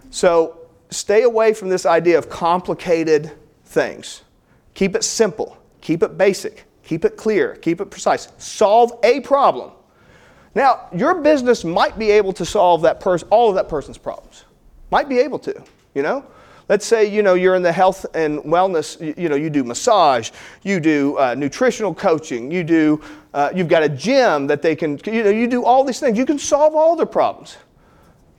So 0.09 0.68
stay 0.89 1.24
away 1.24 1.54
from 1.54 1.69
this 1.69 1.86
idea 1.86 2.18
of 2.18 2.30
complicated 2.30 3.31
things. 3.65 4.24
Keep 4.74 4.95
it 4.95 5.04
simple, 5.04 5.57
keep 5.81 6.04
it 6.04 6.18
basic, 6.18 6.65
keep 6.83 7.06
it 7.06 7.15
clear, 7.15 7.56
keep 7.56 7.80
it 7.80 7.89
precise. 7.89 8.27
Solve 8.38 8.92
a 9.04 9.21
problem. 9.21 9.71
Now, 10.56 10.88
your 10.94 11.21
business 11.21 11.63
might 11.63 11.98
be 11.98 12.12
able 12.12 12.33
to 12.33 12.45
solve 12.45 12.81
that 12.81 13.00
person, 13.00 13.27
all 13.31 13.50
of 13.50 13.56
that 13.56 13.69
person's 13.69 13.98
problems. 13.98 14.44
Might 14.92 15.07
be 15.07 15.19
able 15.19 15.39
to, 15.39 15.63
you 15.94 16.01
know? 16.01 16.25
Let's 16.69 16.86
say, 16.86 17.06
you 17.06 17.24
know, 17.24 17.36
you're 17.36 17.56
in 17.56 17.64
the 17.64 17.72
health 17.72 18.06
and 18.14 18.40
wellness, 18.40 19.00
you, 19.00 19.14
you 19.18 19.30
know, 19.30 19.36
you 19.36 19.50
do 19.50 19.64
massage, 19.64 20.31
you 20.64 20.81
do 20.81 21.18
uh, 21.18 21.34
nutritional 21.34 21.94
coaching, 21.94 22.52
you 22.52 22.64
do, 22.64 23.02
uh, 23.34 23.52
you've 23.56 23.69
got 23.69 23.84
a 23.84 23.90
gym 23.90 24.48
that 24.48 24.62
they 24.62 24.75
can, 24.75 25.00
you 25.06 25.24
know, 25.24 25.30
you 25.30 25.48
do 25.48 25.64
all 25.64 25.86
these 25.86 26.00
things. 26.00 26.18
You 26.18 26.25
can 26.25 26.38
solve 26.38 26.75
all 26.75 26.96
their 26.98 27.06
problems. 27.06 27.58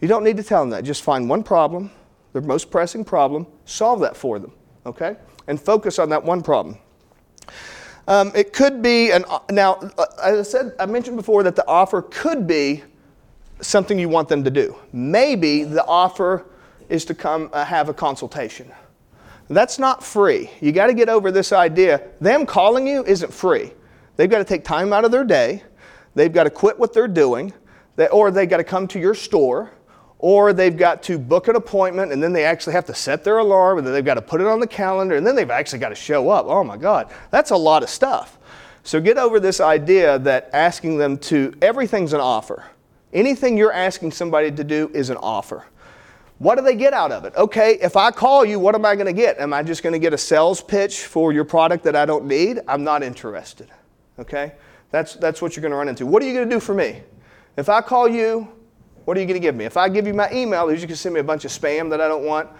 You 0.00 0.08
don't 0.08 0.24
need 0.24 0.36
to 0.36 0.42
tell 0.42 0.60
them 0.60 0.70
that. 0.70 0.84
Just 0.84 1.02
find 1.02 1.28
one 1.28 1.42
problem, 1.42 1.90
their 2.32 2.42
most 2.42 2.70
pressing 2.70 3.04
problem, 3.04 3.46
solve 3.64 4.00
that 4.00 4.16
for 4.16 4.38
them, 4.38 4.52
okay? 4.84 5.16
And 5.46 5.60
focus 5.60 5.98
on 5.98 6.10
that 6.10 6.22
one 6.22 6.42
problem. 6.42 6.78
Um, 8.06 8.32
it 8.34 8.52
could 8.52 8.82
be 8.82 9.10
an 9.10 9.24
now, 9.50 9.74
uh, 9.98 10.06
as 10.22 10.38
I 10.38 10.50
said, 10.50 10.74
I 10.78 10.86
mentioned 10.86 11.16
before 11.16 11.42
that 11.42 11.56
the 11.56 11.66
offer 11.66 12.02
could 12.02 12.46
be 12.46 12.82
something 13.60 13.98
you 13.98 14.08
want 14.08 14.28
them 14.28 14.44
to 14.44 14.50
do. 14.50 14.76
Maybe 14.92 15.64
the 15.64 15.84
offer 15.84 16.46
is 16.88 17.04
to 17.06 17.14
come 17.14 17.50
uh, 17.52 17.64
have 17.64 17.88
a 17.88 17.94
consultation. 17.94 18.72
That's 19.50 19.78
not 19.78 20.04
free. 20.04 20.50
You 20.60 20.72
got 20.72 20.88
to 20.88 20.94
get 20.94 21.08
over 21.08 21.32
this 21.32 21.52
idea. 21.52 22.02
Them 22.20 22.44
calling 22.44 22.86
you 22.86 23.04
isn't 23.04 23.32
free. 23.32 23.72
They've 24.16 24.28
got 24.28 24.38
to 24.38 24.44
take 24.44 24.64
time 24.64 24.92
out 24.92 25.04
of 25.04 25.10
their 25.10 25.24
day. 25.24 25.62
They've 26.14 26.32
got 26.32 26.44
to 26.44 26.50
quit 26.50 26.78
what 26.78 26.92
they're 26.92 27.08
doing, 27.08 27.52
they, 27.96 28.08
or 28.08 28.30
they've 28.30 28.48
got 28.48 28.58
to 28.58 28.64
come 28.64 28.88
to 28.88 28.98
your 28.98 29.14
store 29.14 29.70
or 30.18 30.52
they've 30.52 30.76
got 30.76 31.02
to 31.04 31.18
book 31.18 31.48
an 31.48 31.56
appointment 31.56 32.12
and 32.12 32.22
then 32.22 32.32
they 32.32 32.44
actually 32.44 32.72
have 32.72 32.84
to 32.86 32.94
set 32.94 33.22
their 33.22 33.38
alarm 33.38 33.78
and 33.78 33.86
then 33.86 33.94
they've 33.94 34.04
got 34.04 34.14
to 34.14 34.22
put 34.22 34.40
it 34.40 34.46
on 34.46 34.58
the 34.58 34.66
calendar 34.66 35.16
and 35.16 35.26
then 35.26 35.36
they've 35.36 35.50
actually 35.50 35.78
got 35.78 35.90
to 35.90 35.94
show 35.94 36.28
up. 36.28 36.46
Oh 36.48 36.64
my 36.64 36.76
God, 36.76 37.12
that's 37.30 37.52
a 37.52 37.56
lot 37.56 37.82
of 37.82 37.88
stuff. 37.88 38.38
So 38.82 39.00
get 39.00 39.18
over 39.18 39.38
this 39.38 39.60
idea 39.60 40.18
that 40.20 40.50
asking 40.52 40.98
them 40.98 41.18
to, 41.18 41.54
everything's 41.62 42.12
an 42.12 42.20
offer. 42.20 42.64
Anything 43.12 43.56
you're 43.56 43.72
asking 43.72 44.12
somebody 44.12 44.50
to 44.50 44.64
do 44.64 44.90
is 44.92 45.10
an 45.10 45.18
offer. 45.18 45.64
What 46.38 46.56
do 46.56 46.62
they 46.62 46.76
get 46.76 46.92
out 46.92 47.10
of 47.10 47.24
it? 47.24 47.34
Okay, 47.36 47.78
if 47.80 47.96
I 47.96 48.10
call 48.10 48.44
you, 48.44 48.60
what 48.60 48.74
am 48.74 48.84
I 48.84 48.94
going 48.94 49.06
to 49.06 49.12
get? 49.12 49.38
Am 49.38 49.52
I 49.52 49.62
just 49.62 49.82
going 49.82 49.92
to 49.92 49.98
get 49.98 50.12
a 50.12 50.18
sales 50.18 50.60
pitch 50.60 51.06
for 51.06 51.32
your 51.32 51.44
product 51.44 51.84
that 51.84 51.96
I 51.96 52.06
don't 52.06 52.26
need? 52.26 52.60
I'm 52.68 52.84
not 52.84 53.02
interested. 53.02 53.68
Okay? 54.18 54.52
That's, 54.90 55.14
that's 55.14 55.42
what 55.42 55.56
you're 55.56 55.62
going 55.62 55.72
to 55.72 55.76
run 55.76 55.88
into. 55.88 56.06
What 56.06 56.22
are 56.22 56.26
you 56.26 56.34
going 56.34 56.48
to 56.48 56.54
do 56.54 56.60
for 56.60 56.74
me? 56.74 57.02
If 57.56 57.68
I 57.68 57.80
call 57.80 58.08
you 58.08 58.48
what 59.08 59.16
are 59.16 59.20
you 59.20 59.26
going 59.26 59.40
to 59.40 59.42
give 59.42 59.54
me? 59.54 59.64
If 59.64 59.78
I 59.78 59.88
give 59.88 60.06
you 60.06 60.12
my 60.12 60.30
email, 60.30 60.66
you're 60.66 60.74
just 60.74 60.86
going 60.86 60.94
to 60.94 60.96
send 60.96 61.14
me 61.14 61.20
a 61.20 61.24
bunch 61.24 61.46
of 61.46 61.50
spam 61.50 61.88
that 61.88 61.98
I 61.98 62.08
don't 62.08 62.26
want. 62.26 62.50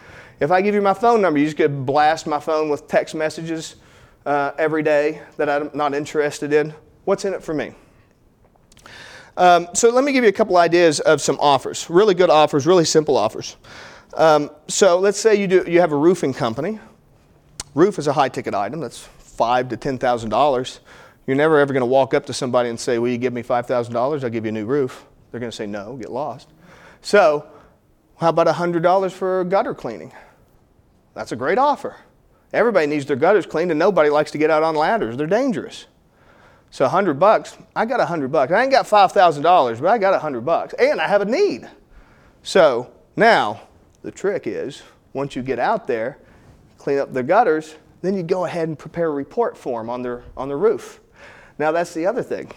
If 0.40 0.50
I 0.50 0.62
give 0.62 0.74
you 0.74 0.80
my 0.80 0.94
phone 0.94 1.20
number, 1.20 1.38
you're 1.38 1.48
just 1.48 1.58
going 1.58 1.70
to 1.70 1.76
blast 1.76 2.26
my 2.26 2.40
phone 2.40 2.70
with 2.70 2.88
text 2.88 3.14
messages 3.14 3.76
uh, 4.24 4.52
every 4.56 4.82
day 4.82 5.20
that 5.36 5.50
I'm 5.50 5.70
not 5.74 5.92
interested 5.92 6.54
in. 6.54 6.72
What's 7.04 7.26
in 7.26 7.34
it 7.34 7.42
for 7.42 7.52
me? 7.52 7.74
Um, 9.38 9.68
so 9.72 9.88
let 9.90 10.04
me 10.04 10.12
give 10.12 10.24
you 10.24 10.30
a 10.30 10.32
couple 10.32 10.56
ideas 10.56 11.00
of 11.00 11.20
some 11.20 11.38
offers. 11.40 11.88
Really 11.88 12.14
good 12.14 12.28
offers, 12.28 12.66
really 12.66 12.84
simple 12.84 13.16
offers. 13.16 13.56
Um, 14.14 14.50
so 14.66 14.98
let's 14.98 15.18
say 15.18 15.36
you 15.36 15.46
do 15.46 15.64
you 15.66 15.80
have 15.80 15.92
a 15.92 15.96
roofing 15.96 16.34
company. 16.34 16.80
Roof 17.74 17.98
is 17.98 18.08
a 18.08 18.12
high 18.12 18.28
ticket 18.28 18.54
item. 18.54 18.80
That's 18.80 18.98
five 18.98 19.68
to 19.70 19.76
ten 19.76 19.96
thousand 19.96 20.30
dollars. 20.30 20.80
You're 21.26 21.36
never 21.36 21.58
ever 21.58 21.72
going 21.72 21.82
to 21.82 21.86
walk 21.86 22.14
up 22.14 22.26
to 22.26 22.34
somebody 22.34 22.68
and 22.68 22.78
say, 22.78 22.98
"Will 22.98 23.10
you 23.10 23.18
give 23.18 23.32
me 23.32 23.42
five 23.42 23.66
thousand 23.66 23.94
dollars? 23.94 24.24
I'll 24.24 24.30
give 24.30 24.44
you 24.44 24.50
a 24.50 24.52
new 24.52 24.66
roof." 24.66 25.06
They're 25.30 25.40
going 25.40 25.50
to 25.50 25.56
say 25.56 25.66
no, 25.66 25.96
get 25.96 26.10
lost. 26.10 26.48
So, 27.02 27.46
how 28.16 28.30
about 28.30 28.46
$100 28.46 29.12
for 29.12 29.44
gutter 29.44 29.74
cleaning? 29.74 30.12
That's 31.14 31.32
a 31.32 31.36
great 31.36 31.58
offer. 31.58 31.96
Everybody 32.52 32.86
needs 32.86 33.04
their 33.04 33.16
gutters 33.16 33.46
cleaned, 33.46 33.70
and 33.70 33.78
nobody 33.78 34.10
likes 34.10 34.30
to 34.32 34.38
get 34.38 34.50
out 34.50 34.62
on 34.62 34.74
ladders. 34.74 35.16
They're 35.16 35.26
dangerous. 35.26 35.86
So 36.70 36.84
100 36.84 37.14
bucks, 37.18 37.56
I 37.74 37.86
got 37.86 37.98
100 37.98 38.30
bucks. 38.30 38.52
I 38.52 38.62
ain't 38.62 38.70
got 38.70 38.86
$5,000, 38.86 39.80
but 39.80 39.88
I 39.88 39.98
got 39.98 40.12
100 40.12 40.40
bucks, 40.42 40.74
and 40.74 41.00
I 41.00 41.08
have 41.08 41.22
a 41.22 41.24
need. 41.24 41.68
So 42.42 42.90
now 43.16 43.62
the 44.02 44.10
trick 44.10 44.46
is, 44.46 44.82
once 45.12 45.34
you 45.34 45.42
get 45.42 45.58
out 45.58 45.86
there, 45.86 46.18
clean 46.76 46.98
up 46.98 47.12
the 47.12 47.22
gutters, 47.22 47.76
then 48.02 48.14
you 48.14 48.22
go 48.22 48.44
ahead 48.44 48.68
and 48.68 48.78
prepare 48.78 49.08
a 49.08 49.10
report 49.10 49.56
for 49.56 49.80
them 49.80 49.90
on 49.90 50.02
their, 50.02 50.22
on 50.36 50.48
their 50.48 50.58
roof. 50.58 51.00
Now, 51.58 51.72
that's 51.72 51.92
the 51.92 52.06
other 52.06 52.22
thing. 52.22 52.52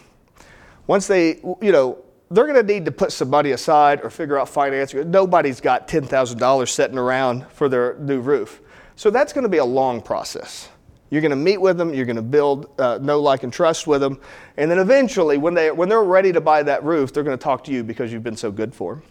Once 0.88 1.08
they, 1.08 1.40
you 1.62 1.72
know, 1.72 1.98
they're 2.30 2.46
going 2.46 2.56
to 2.56 2.74
need 2.74 2.86
to 2.86 2.92
put 2.92 3.12
somebody 3.12 3.52
aside 3.52 4.02
or 4.04 4.10
figure 4.10 4.40
out 4.40 4.48
financing. 4.48 5.10
Nobody's 5.10 5.60
got 5.60 5.88
$10,000 5.88 6.70
sitting 6.70 6.98
around 6.98 7.46
for 7.48 7.68
their 7.68 7.98
new 8.00 8.22
roof. 8.22 8.62
So 8.96 9.10
that's 9.10 9.34
going 9.34 9.44
to 9.44 9.50
be 9.50 9.58
a 9.58 9.66
long 9.66 10.02
process. 10.02 10.70
You're 11.12 11.22
going 11.22 11.30
to 11.30 11.36
meet 11.36 11.62
with 11.62 11.78
them, 11.78 11.94
you're 11.94 12.06
going 12.06 12.16
to 12.16 12.22
build 12.24 12.72
uh, 12.80 12.98
know, 13.00 13.20
like, 13.20 13.44
and 13.44 13.54
trust 13.54 13.86
with 13.86 14.02
them. 14.02 14.20
And 14.58 14.72
then 14.72 14.80
eventually, 14.80 15.38
when, 15.38 15.54
they, 15.54 15.70
when 15.70 15.90
they're 15.90 16.04
ready 16.04 16.32
to 16.32 16.42
buy 16.42 16.64
that 16.64 16.84
roof, 16.84 17.14
they're 17.14 17.24
going 17.24 17.38
to 17.38 17.44
talk 17.44 17.64
to 17.66 17.72
you 17.72 17.84
because 17.84 18.12
you've 18.12 18.24
been 18.24 18.38
so 18.38 18.50
good 18.50 18.74
for 18.74 18.96
them. 18.96 19.04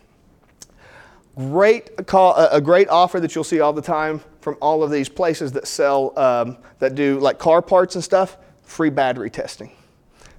Great 1.37 2.07
call, 2.07 2.35
a 2.37 2.61
great 2.61 2.89
offer 2.89 3.21
that 3.21 3.35
you'll 3.35 3.45
see 3.45 3.61
all 3.61 3.73
the 3.73 3.81
time 3.81 4.21
from 4.41 4.57
all 4.61 4.83
of 4.83 4.91
these 4.91 5.09
places 5.09 5.53
that 5.53 5.69
sell, 5.69 6.19
um, 6.19 6.57
that 6.81 6.97
do 6.97 7.21
like 7.21 7.39
car 7.39 7.63
parts 7.63 7.95
and 7.95 8.03
stuff 8.03 8.37
free 8.65 8.91
battery 8.91 9.31
testing. 9.31 9.71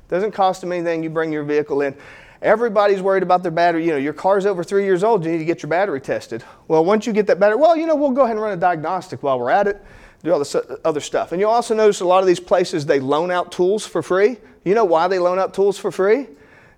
Doesn't 0.08 0.32
cost 0.32 0.62
them 0.62 0.72
anything. 0.72 1.04
You 1.04 1.10
bring 1.10 1.32
your 1.32 1.44
vehicle 1.44 1.82
in. 1.82 1.96
Everybody's 2.42 3.02
worried 3.02 3.24
about 3.24 3.44
their 3.44 3.52
battery. 3.52 3.86
You 3.86 3.92
know, 3.92 3.98
your 3.98 4.14
car's 4.14 4.46
over 4.46 4.64
three 4.64 4.84
years 4.84 5.04
old, 5.04 5.24
you 5.24 5.32
need 5.32 5.38
to 5.38 5.46
get 5.46 5.62
your 5.62 5.70
battery 5.70 6.02
tested. 6.02 6.44
Well, 6.68 6.84
once 6.84 7.06
you 7.06 7.14
get 7.14 7.28
that 7.28 7.40
battery, 7.40 7.58
well, 7.58 7.78
you 7.78 7.86
know, 7.86 7.96
we'll 7.96 8.12
go 8.12 8.24
ahead 8.24 8.36
and 8.36 8.42
run 8.42 8.52
a 8.52 8.58
diagnostic 8.58 9.22
while 9.22 9.40
we're 9.40 9.52
at 9.52 9.68
it, 9.68 9.82
do 10.24 10.32
all 10.32 10.40
this 10.40 10.56
other 10.86 11.00
stuff. 11.00 11.32
And 11.32 11.42
you'll 11.42 11.52
also 11.52 11.74
notice 11.74 12.02
a 12.02 12.06
lot 12.06 12.20
of 12.20 12.28
these 12.28 12.40
places, 12.40 12.86
they 12.86 13.00
loan 13.00 13.32
out 13.32 13.52
tools 13.52 13.86
for 13.86 14.02
free. 14.02 14.38
You 14.64 14.76
know 14.76 14.86
why 14.86 15.08
they 15.08 15.20
loan 15.20 15.40
out 15.40 15.54
tools 15.54 15.78
for 15.78 15.92
free? 15.92 16.28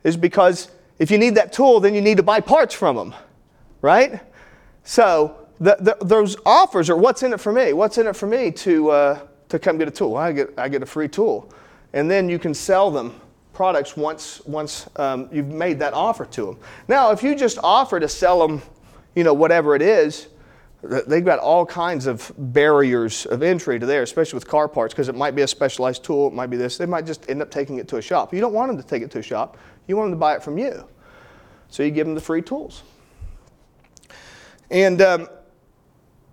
Is 0.03 0.17
because 0.17 0.69
if 0.99 1.11
you 1.11 1.17
need 1.17 1.35
that 1.35 1.51
tool, 1.51 1.79
then 1.79 1.93
you 1.93 2.01
need 2.01 2.17
to 2.17 2.23
buy 2.23 2.39
parts 2.39 2.73
from 2.73 2.95
them 2.95 3.13
right? 3.83 4.21
So 4.83 5.45
the, 5.59 5.77
the, 5.79 5.97
those 6.03 6.35
offers 6.45 6.89
are 6.89 6.97
what's 6.97 7.21
in 7.21 7.33
it 7.33 7.39
for 7.39 7.51
me? 7.51 7.73
What's 7.73 7.99
in 7.99 8.07
it 8.07 8.15
for 8.15 8.25
me 8.25 8.49
to, 8.49 8.89
uh, 8.89 9.19
to 9.49 9.59
come 9.59 9.77
get 9.77 9.87
a 9.87 9.91
tool? 9.91 10.17
I 10.17 10.31
get, 10.31 10.57
I 10.57 10.67
get 10.69 10.81
a 10.81 10.87
free 10.87 11.07
tool. 11.07 11.53
And 11.91 12.09
then 12.09 12.27
you 12.27 12.39
can 12.39 12.55
sell 12.55 12.89
them 12.89 13.21
products 13.51 13.95
once, 13.95 14.43
once 14.45 14.89
um, 14.95 15.29
you've 15.31 15.47
made 15.47 15.77
that 15.79 15.93
offer 15.93 16.25
to 16.25 16.45
them. 16.47 16.57
Now, 16.87 17.11
if 17.11 17.21
you 17.21 17.35
just 17.35 17.59
offer 17.61 17.99
to 17.99 18.07
sell 18.07 18.45
them, 18.47 18.63
you 19.15 19.23
know, 19.23 19.33
whatever 19.33 19.75
it 19.75 19.83
is, 19.83 20.27
they've 20.83 21.23
got 21.23 21.39
all 21.39 21.65
kinds 21.65 22.07
of 22.07 22.31
barriers 22.37 23.25
of 23.27 23.41
entry 23.41 23.79
to 23.79 23.85
there, 23.85 24.03
especially 24.03 24.37
with 24.37 24.47
car 24.47 24.67
parts, 24.67 24.93
because 24.93 25.09
it 25.09 25.15
might 25.15 25.35
be 25.35 25.41
a 25.41 25.47
specialized 25.47 26.03
tool, 26.03 26.27
it 26.27 26.33
might 26.33 26.49
be 26.49 26.57
this. 26.57 26.77
They 26.77 26.85
might 26.85 27.05
just 27.05 27.29
end 27.29 27.41
up 27.41 27.49
taking 27.49 27.77
it 27.77 27.87
to 27.89 27.97
a 27.97 28.01
shop. 28.01 28.33
You 28.33 28.41
don't 28.41 28.53
want 28.53 28.69
them 28.69 28.77
to 28.77 28.83
take 28.83 29.01
it 29.01 29.11
to 29.11 29.19
a 29.19 29.23
shop, 29.23 29.57
you 29.87 29.95
want 29.95 30.07
them 30.07 30.17
to 30.17 30.19
buy 30.19 30.35
it 30.35 30.43
from 30.43 30.57
you. 30.57 30.85
So 31.69 31.83
you 31.83 31.91
give 31.91 32.05
them 32.05 32.15
the 32.15 32.21
free 32.21 32.41
tools. 32.41 32.83
And 34.69 35.01
um, 35.01 35.27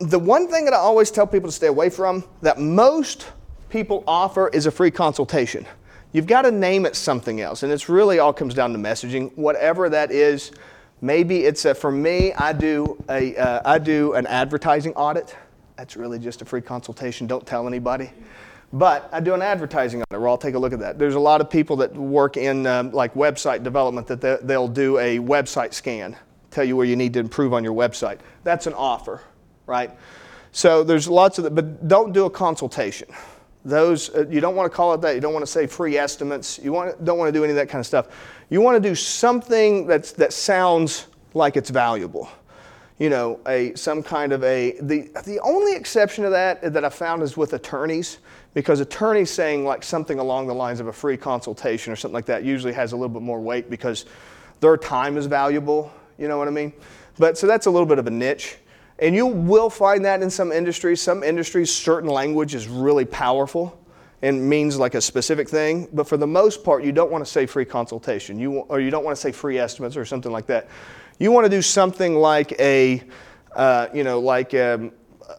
the 0.01 0.19
one 0.19 0.49
thing 0.49 0.65
that 0.65 0.75
I 0.75 0.79
always 0.79 1.11
tell 1.11 1.27
people 1.27 1.49
to 1.49 1.55
stay 1.55 1.67
away 1.67 1.91
from 1.91 2.25
that 2.43 2.59
most 2.59 3.29
people 3.69 4.03
offer 4.07 4.49
is 4.49 4.67
a 4.67 4.71
free 4.71 4.91
consultation. 4.91 5.67
You've 6.13 6.27
got 6.27 6.43
to 6.43 6.51
name 6.51 6.87
it 6.87 6.97
something 6.97 7.41
else, 7.41 7.63
and 7.63 7.73
it's 7.73 7.89
really 7.89 8.19
all 8.19 8.33
comes 8.33 8.53
down 8.55 8.73
to 8.73 8.79
messaging. 8.79 9.37
Whatever 9.37 9.89
that 9.91 10.11
is, 10.11 10.51
maybe 11.01 11.45
it's 11.45 11.65
a, 11.65 11.75
for 11.75 11.91
me. 11.91 12.33
I 12.35 12.53
do 12.53 13.03
a 13.09 13.37
uh, 13.37 13.63
I 13.65 13.79
do 13.79 14.15
an 14.15 14.27
advertising 14.27 14.93
audit. 14.95 15.37
That's 15.77 15.97
really 15.97 16.19
just 16.19 16.43
a 16.43 16.45
free 16.45 16.61
consultation. 16.61 17.27
Don't 17.27 17.47
tell 17.47 17.67
anybody. 17.67 18.11
But 18.73 19.09
I 19.13 19.19
do 19.21 19.35
an 19.35 19.43
advertising 19.43 20.03
audit 20.03 20.21
where 20.21 20.29
I'll 20.29 20.39
take 20.39 20.55
a 20.55 20.59
look 20.59 20.73
at 20.73 20.79
that. 20.79 20.99
There's 20.99 21.17
a 21.17 21.21
lot 21.21 21.41
of 21.41 21.51
people 21.51 21.77
that 21.77 21.93
work 21.95 22.37
in 22.37 22.67
um, 22.67 22.93
like 22.93 23.15
website 23.15 23.65
development 23.65 24.07
that 24.07 24.47
they'll 24.47 24.69
do 24.69 24.99
a 24.99 25.19
website 25.19 25.75
scan 25.75 26.17
tell 26.51 26.65
you 26.65 26.77
where 26.77 26.87
you 26.87 26.97
need 26.97 27.13
to 27.15 27.21
improve 27.21 27.55
on 27.55 27.65
your 27.65 27.75
website. 27.75 28.19
That's 28.45 28.67
an 28.67 28.75
offer, 28.75 29.21
right? 29.67 29.91
So 30.53 30.83
there's 30.83 31.09
lots 31.09 31.39
of 31.39 31.45
that, 31.45 31.55
but 31.55 31.87
don't 31.89 32.13
do 32.13 32.27
a 32.27 32.31
consultation. 32.31 33.09
Those 33.65 34.15
uh, 34.15 34.27
you 34.29 34.41
don't 34.41 34.57
want 34.57 34.71
to 34.71 34.75
call 34.75 34.95
it 34.95 35.01
that. 35.03 35.15
You 35.15 35.21
don't 35.21 35.33
want 35.33 35.45
to 35.45 35.51
say 35.51 35.67
free 35.67 35.99
estimates. 35.99 36.59
You 36.63 36.73
want, 36.73 37.05
don't 37.05 37.19
want 37.19 37.29
to 37.29 37.33
do 37.33 37.45
any 37.45 37.51
of 37.51 37.57
that 37.57 37.69
kind 37.69 37.81
of 37.81 37.87
stuff. 37.87 38.09
You 38.49 38.61
want 38.61 38.83
to 38.83 38.89
do 38.89 38.95
something 38.95 39.87
that's 39.87 40.13
that 40.13 40.33
sounds 40.33 41.07
like 41.35 41.57
it's 41.57 41.71
valuable. 41.71 42.29
You 42.99 43.11
know, 43.11 43.41
a 43.47 43.75
some 43.75 44.03
kind 44.03 44.33
of 44.33 44.43
a 44.45 44.77
the 44.81 45.11
the 45.25 45.41
only 45.41 45.77
exception 45.77 46.25
to 46.25 46.31
that 46.31 46.73
that 46.73 46.85
I 46.85 46.89
found 46.89 47.23
is 47.23 47.37
with 47.37 47.53
attorneys 47.53 48.19
because 48.55 48.81
attorneys 48.81 49.31
saying 49.31 49.65
like 49.65 49.83
something 49.83 50.19
along 50.19 50.47
the 50.47 50.55
lines 50.55 50.81
of 50.81 50.87
a 50.87 50.93
free 50.93 51.17
consultation 51.17 51.93
or 51.93 51.97
something 51.97 52.15
like 52.15 52.27
that 52.27 52.45
usually 52.45 52.73
has 52.73 52.93
a 52.93 52.97
little 52.97 53.13
bit 53.13 53.23
more 53.23 53.41
weight 53.41 53.71
because 53.71 54.07
their 54.61 54.77
time 54.77 55.17
is 55.17 55.27
valuable 55.27 55.93
you 56.21 56.29
know 56.29 56.37
what 56.37 56.47
I 56.47 56.53
mean? 56.53 56.73
But 57.19 57.39
so 57.39 57.47
that's 57.47 57.67
a 57.67 57.71
little 57.71 57.87
bit 57.87 57.99
of 57.99 58.07
a 58.07 58.11
niche. 58.11 58.59
And 59.01 59.15
you 59.15 59.27
will 59.27 59.71
find 59.71 60.05
that 60.05 60.23
in 60.23 60.31
some 60.31 60.53
industries. 60.53 61.01
Some 61.01 61.23
industries, 61.23 61.73
certain 61.73 62.11
language 62.11 62.55
is 62.55 62.69
really 62.69 63.07
powerful 63.07 63.77
and 64.23 64.49
means 64.49 64.79
like 64.79 64.95
a 64.95 65.01
specific 65.01 65.49
thing. 65.49 65.89
But 65.93 66.07
for 66.07 66.19
the 66.19 66.27
most 66.27 66.63
part, 66.63 66.85
you 66.85 66.93
don't 66.93 67.11
want 67.11 67.25
to 67.25 67.31
say 67.31 67.47
free 67.47 67.65
consultation, 67.65 68.39
you, 68.39 68.59
or 68.59 68.79
you 68.79 68.91
don't 68.91 69.05
want 69.05 69.17
to 69.17 69.21
say 69.21 69.33
free 69.33 69.59
estimates 69.59 69.97
or 69.97 70.05
something 70.05 70.31
like 70.31 70.47
that. 70.47 70.69
You 71.19 71.33
want 71.33 71.47
to 71.47 71.51
do 71.51 71.63
something 71.63 72.17
like 72.17 72.53
a, 72.61 73.03
uh, 73.57 73.89
you 73.95 74.05
know, 74.05 74.21
like 74.21 74.53
um, 74.55 74.93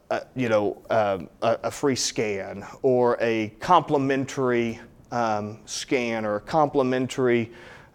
a, 0.10 0.24
you 0.36 0.50
know, 0.50 0.82
um, 0.90 1.30
a, 1.42 1.60
a, 1.64 1.72
free 1.72 1.96
scan 1.96 2.66
or 2.82 3.18
a 3.22 3.54
complimentary 3.60 4.80
um, 5.12 5.60
scan 5.66 6.26
or 6.26 6.38
a 6.38 6.42
complimentary 6.42 7.52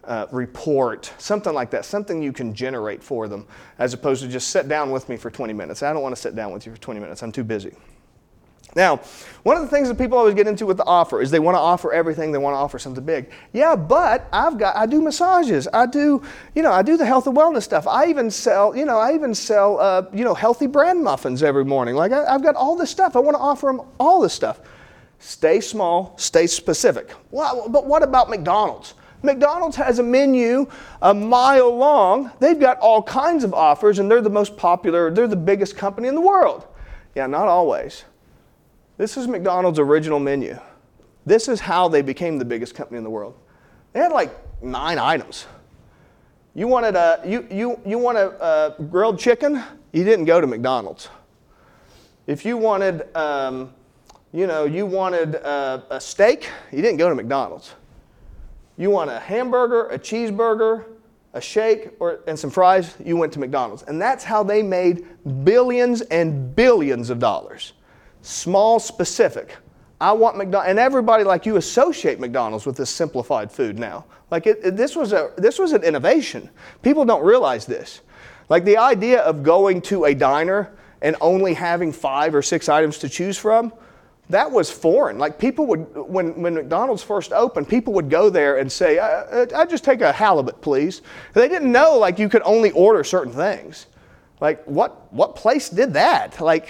uh, 0.07 0.27
report, 0.31 1.13
something 1.17 1.53
like 1.53 1.69
that, 1.71 1.85
something 1.85 2.21
you 2.21 2.33
can 2.33 2.53
generate 2.53 3.03
for 3.03 3.27
them, 3.27 3.45
as 3.77 3.93
opposed 3.93 4.23
to 4.23 4.27
just 4.27 4.49
sit 4.49 4.67
down 4.67 4.91
with 4.91 5.09
me 5.09 5.17
for 5.17 5.29
20 5.29 5.53
minutes. 5.53 5.83
I 5.83 5.93
don't 5.93 6.01
want 6.01 6.15
to 6.15 6.21
sit 6.21 6.35
down 6.35 6.51
with 6.51 6.65
you 6.65 6.71
for 6.71 6.79
20 6.79 6.99
minutes, 6.99 7.21
I'm 7.21 7.31
too 7.31 7.43
busy. 7.43 7.73
Now, 8.75 8.97
one 9.43 9.57
of 9.57 9.63
the 9.63 9.69
things 9.69 9.87
that 9.87 9.97
people 9.97 10.17
always 10.17 10.35
get 10.35 10.45
into 10.45 10.65
with 10.65 10.77
the 10.77 10.85
offer 10.85 11.21
is 11.21 11.31
they 11.31 11.39
want 11.39 11.55
to 11.55 11.59
offer 11.59 11.91
everything, 11.91 12.31
they 12.31 12.37
want 12.37 12.53
to 12.53 12.57
offer 12.57 12.77
something 12.77 13.03
big. 13.03 13.31
Yeah, 13.51 13.75
but 13.75 14.27
I've 14.31 14.59
got 14.59 14.75
I 14.75 14.85
do 14.85 15.01
massages, 15.01 15.67
I 15.73 15.87
do, 15.87 16.21
you 16.53 16.61
know, 16.61 16.71
I 16.71 16.83
do 16.83 16.95
the 16.95 17.05
health 17.05 17.25
and 17.27 17.35
wellness 17.35 17.63
stuff. 17.63 17.87
I 17.87 18.05
even 18.05 18.29
sell, 18.29 18.75
you 18.75 18.85
know, 18.85 18.99
I 18.99 19.13
even 19.15 19.33
sell, 19.33 19.79
uh, 19.79 20.03
you 20.13 20.23
know, 20.23 20.35
healthy 20.35 20.67
bran 20.67 21.03
muffins 21.03 21.41
every 21.41 21.65
morning. 21.65 21.95
Like 21.95 22.11
I, 22.11 22.25
I've 22.25 22.43
got 22.43 22.55
all 22.55 22.75
this 22.75 22.91
stuff. 22.91 23.15
I 23.15 23.19
want 23.19 23.35
to 23.35 23.41
offer 23.41 23.67
them 23.67 23.81
all 23.99 24.21
this 24.21 24.33
stuff. 24.33 24.59
Stay 25.19 25.59
small, 25.59 26.13
stay 26.17 26.45
specific. 26.45 27.11
Well, 27.31 27.67
but 27.69 27.87
what 27.87 28.03
about 28.03 28.29
McDonald's? 28.29 28.93
McDonald's 29.23 29.75
has 29.75 29.99
a 29.99 30.03
menu 30.03 30.67
a 31.01 31.13
mile 31.13 31.75
long. 31.75 32.31
They've 32.39 32.59
got 32.59 32.77
all 32.79 33.01
kinds 33.01 33.43
of 33.43 33.53
offers, 33.53 33.99
and 33.99 34.09
they're 34.09 34.21
the 34.21 34.29
most 34.29 34.57
popular, 34.57 35.11
they're 35.11 35.27
the 35.27 35.35
biggest 35.35 35.75
company 35.75 36.07
in 36.07 36.15
the 36.15 36.21
world. 36.21 36.67
Yeah, 37.15 37.27
not 37.27 37.47
always. 37.47 38.05
This 38.97 39.17
is 39.17 39.27
McDonald's 39.27 39.79
original 39.79 40.19
menu. 40.19 40.59
This 41.25 41.47
is 41.47 41.59
how 41.59 41.87
they 41.87 42.01
became 42.01 42.37
the 42.37 42.45
biggest 42.45 42.73
company 42.73 42.97
in 42.97 43.03
the 43.03 43.09
world. 43.09 43.35
They 43.93 43.99
had 43.99 44.11
like 44.11 44.31
nine 44.61 44.97
items. 44.97 45.45
You 46.53 46.67
wanted 46.67 46.95
a, 46.95 47.21
you, 47.25 47.47
you, 47.51 47.79
you 47.85 47.97
want 47.97 48.17
a, 48.17 48.75
a 48.79 48.83
grilled 48.83 49.19
chicken? 49.19 49.61
You 49.91 50.03
didn't 50.03 50.25
go 50.25 50.41
to 50.41 50.47
McDonald's. 50.47 51.09
If 52.25 52.45
you 52.45 52.57
wanted, 52.57 53.15
um, 53.15 53.73
you 54.33 54.47
know, 54.47 54.65
you 54.65 54.85
wanted 54.85 55.35
a, 55.35 55.83
a 55.89 56.01
steak, 56.01 56.49
you 56.71 56.81
didn't 56.81 56.97
go 56.97 57.09
to 57.09 57.15
McDonald's. 57.15 57.75
You 58.77 58.91
want 58.91 59.09
a 59.09 59.19
hamburger, 59.19 59.87
a 59.87 59.97
cheeseburger, 59.97 60.85
a 61.33 61.41
shake, 61.41 61.91
or, 61.99 62.19
and 62.27 62.37
some 62.37 62.49
fries, 62.49 62.95
you 63.03 63.17
went 63.17 63.33
to 63.33 63.39
McDonald's. 63.39 63.83
And 63.83 64.01
that's 64.01 64.23
how 64.23 64.43
they 64.43 64.61
made 64.61 65.05
billions 65.43 66.01
and 66.01 66.55
billions 66.55 67.09
of 67.09 67.19
dollars. 67.19 67.73
Small, 68.21 68.79
specific. 68.79 69.55
I 69.99 70.11
want 70.11 70.37
McDonald's, 70.37 70.69
and 70.69 70.79
everybody 70.79 71.23
like 71.23 71.45
you 71.45 71.57
associate 71.57 72.19
McDonald's 72.19 72.65
with 72.65 72.77
this 72.77 72.89
simplified 72.89 73.51
food 73.51 73.79
now. 73.79 74.05
Like 74.29 74.45
it, 74.45 74.59
it, 74.63 74.77
this 74.77 74.95
was 74.95 75.13
a 75.13 75.31
this 75.37 75.57
was 75.57 75.71
an 75.71 75.83
innovation. 75.83 76.49
People 76.81 77.05
don't 77.05 77.23
realize 77.23 77.65
this. 77.65 78.01
Like 78.49 78.63
the 78.63 78.77
idea 78.77 79.21
of 79.21 79.41
going 79.41 79.81
to 79.83 80.05
a 80.05 80.13
diner 80.13 80.75
and 81.01 81.15
only 81.21 81.53
having 81.53 81.91
five 81.91 82.35
or 82.35 82.41
six 82.41 82.69
items 82.69 82.97
to 82.99 83.09
choose 83.09 83.37
from 83.37 83.73
that 84.29 84.51
was 84.51 84.69
foreign. 84.69 85.17
Like 85.17 85.39
people 85.39 85.65
would, 85.67 85.95
when, 85.95 86.41
when 86.41 86.55
McDonald's 86.55 87.03
first 87.03 87.31
opened, 87.31 87.69
people 87.69 87.93
would 87.93 88.09
go 88.09 88.29
there 88.29 88.57
and 88.57 88.69
say, 88.69 88.99
I, 88.99 89.43
I, 89.43 89.47
I 89.55 89.65
just 89.65 89.83
take 89.83 90.01
a 90.01 90.11
halibut, 90.11 90.61
please. 90.61 91.01
They 91.33 91.47
didn't 91.47 91.71
know 91.71 91.97
like 91.97 92.19
you 92.19 92.27
could 92.27 92.41
only 92.43 92.71
order 92.71 93.03
certain 93.03 93.31
things. 93.31 93.87
Like 94.41 94.63
what, 94.65 95.11
what 95.13 95.35
place 95.35 95.69
did 95.69 95.93
that? 95.93 96.41
Like 96.41 96.69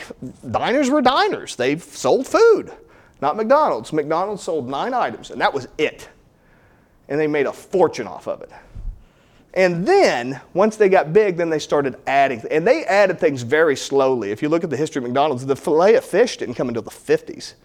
diners 0.52 0.90
were 0.90 1.02
diners. 1.02 1.56
They 1.56 1.78
sold 1.78 2.28
food, 2.28 2.72
not 3.22 3.36
McDonald's. 3.36 3.92
McDonald's 3.92 4.44
sold 4.44 4.70
nine 4.70 4.94
items 4.94 5.32
and 5.32 5.42
that 5.42 5.54
was 5.54 5.68
it. 5.78 6.08
And 7.10 7.20
they 7.20 7.28
made 7.28 7.48
a 7.48 7.54
fortune 7.54 8.06
off 8.08 8.28
of 8.28 8.42
it. 8.42 8.52
And 9.58 9.88
then, 9.88 10.40
once 10.54 10.78
they 10.78 10.88
got 10.88 11.14
big, 11.14 11.36
then 11.36 11.50
they 11.50 11.58
started 11.58 11.96
adding. 12.06 12.44
And 12.52 12.66
they 12.66 12.86
added 12.86 13.20
things 13.20 13.42
very 13.42 13.76
slowly. 13.76 14.30
If 14.30 14.44
you 14.44 14.50
look 14.50 14.64
at 14.64 14.70
the 14.70 14.78
history 14.78 15.00
of 15.00 15.06
McDonald's, 15.06 15.48
the 15.48 15.56
filet 15.56 15.96
of 15.96 16.06
fish 16.06 16.38
didn't 16.38 16.54
come 16.54 16.68
until 16.68 16.84
the 16.84 16.92
50s. 16.92 17.56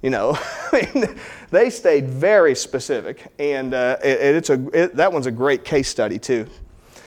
You 0.00 0.08
know, 0.08 0.38
I 0.72 0.90
mean, 0.94 1.20
they 1.50 1.68
stayed 1.68 2.08
very 2.08 2.54
specific. 2.54 3.30
And 3.38 3.74
uh, 3.74 3.98
it, 4.02 4.36
it's 4.36 4.48
a, 4.48 4.66
it, 4.72 4.96
that 4.96 5.12
one's 5.12 5.26
a 5.26 5.30
great 5.30 5.62
case 5.62 5.90
study, 5.90 6.18
too. 6.18 6.46